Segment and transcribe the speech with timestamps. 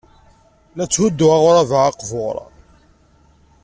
[0.75, 2.35] La tthudduɣ aɣrab-a aqbur.